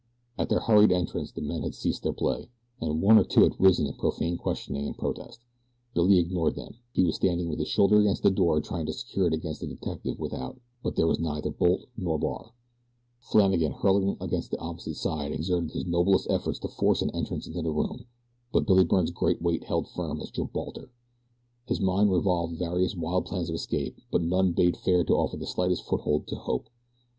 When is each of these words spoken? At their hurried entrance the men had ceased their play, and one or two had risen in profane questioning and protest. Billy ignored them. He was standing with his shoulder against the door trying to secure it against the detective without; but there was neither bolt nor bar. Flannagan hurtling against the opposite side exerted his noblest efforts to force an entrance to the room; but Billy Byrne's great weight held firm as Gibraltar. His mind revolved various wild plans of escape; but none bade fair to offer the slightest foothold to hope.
At 0.35 0.49
their 0.49 0.61
hurried 0.61 0.91
entrance 0.91 1.31
the 1.31 1.41
men 1.43 1.61
had 1.61 1.75
ceased 1.75 2.01
their 2.01 2.11
play, 2.11 2.49
and 2.79 3.03
one 3.03 3.19
or 3.19 3.23
two 3.23 3.43
had 3.43 3.59
risen 3.59 3.85
in 3.85 3.93
profane 3.93 4.35
questioning 4.35 4.87
and 4.87 4.97
protest. 4.97 5.41
Billy 5.93 6.17
ignored 6.17 6.55
them. 6.55 6.77
He 6.91 7.03
was 7.03 7.17
standing 7.17 7.47
with 7.49 7.59
his 7.59 7.67
shoulder 7.67 7.99
against 7.99 8.23
the 8.23 8.31
door 8.31 8.59
trying 8.61 8.87
to 8.87 8.93
secure 8.93 9.27
it 9.27 9.33
against 9.35 9.61
the 9.61 9.67
detective 9.67 10.17
without; 10.19 10.59
but 10.81 10.95
there 10.95 11.05
was 11.05 11.19
neither 11.19 11.51
bolt 11.51 11.85
nor 11.95 12.17
bar. 12.17 12.51
Flannagan 13.19 13.73
hurtling 13.73 14.17
against 14.19 14.49
the 14.49 14.57
opposite 14.57 14.95
side 14.95 15.33
exerted 15.33 15.69
his 15.69 15.85
noblest 15.85 16.31
efforts 16.31 16.57
to 16.57 16.67
force 16.67 17.03
an 17.03 17.11
entrance 17.11 17.45
to 17.45 17.51
the 17.61 17.69
room; 17.69 18.05
but 18.51 18.65
Billy 18.65 18.83
Byrne's 18.85 19.11
great 19.11 19.39
weight 19.39 19.65
held 19.65 19.87
firm 19.87 20.19
as 20.19 20.31
Gibraltar. 20.31 20.89
His 21.67 21.79
mind 21.79 22.11
revolved 22.11 22.57
various 22.57 22.95
wild 22.95 23.27
plans 23.27 23.49
of 23.49 23.55
escape; 23.55 23.97
but 24.11 24.23
none 24.23 24.53
bade 24.53 24.77
fair 24.77 25.03
to 25.03 25.13
offer 25.13 25.37
the 25.37 25.45
slightest 25.45 25.83
foothold 25.83 26.25
to 26.25 26.37
hope. 26.37 26.69